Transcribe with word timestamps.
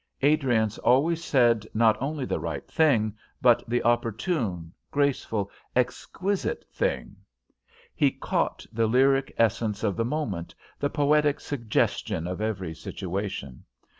Adriance 0.23 0.79
always 0.79 1.23
said 1.23 1.67
not 1.75 1.95
only 2.01 2.25
the 2.25 2.39
right 2.39 2.67
thing, 2.67 3.15
but 3.39 3.63
the 3.69 3.83
opportune, 3.83 4.73
graceful, 4.89 5.51
exquisite 5.75 6.65
thing. 6.73 7.15
He 7.93 8.09
caught 8.09 8.65
the 8.73 8.87
lyric 8.87 9.31
essence 9.37 9.83
of 9.83 9.95
the 9.95 10.03
moment, 10.03 10.55
the 10.79 10.89
poetic 10.89 11.39
suggestion 11.39 12.25
of 12.25 12.41
every 12.41 12.73
situation. 12.73 13.63